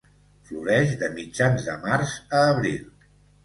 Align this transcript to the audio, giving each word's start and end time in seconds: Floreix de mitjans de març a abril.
Floreix 0.47 0.95
de 1.03 1.11
mitjans 1.19 1.67
de 1.69 1.77
març 1.87 2.19
a 2.41 2.43
abril. 2.59 2.93